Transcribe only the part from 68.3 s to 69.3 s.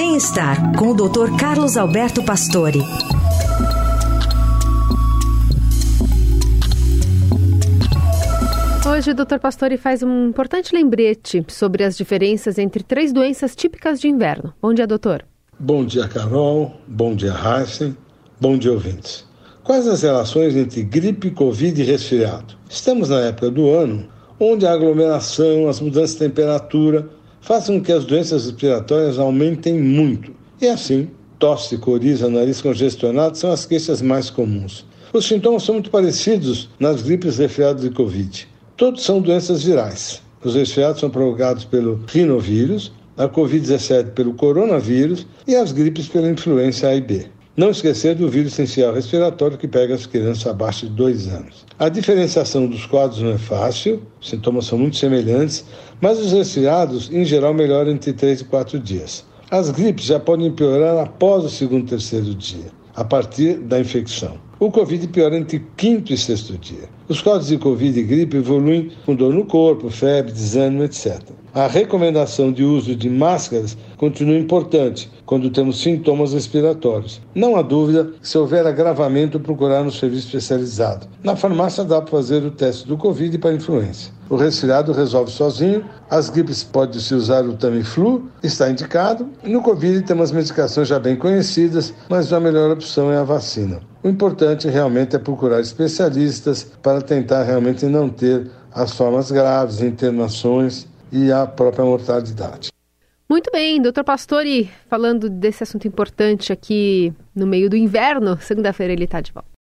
evoluem com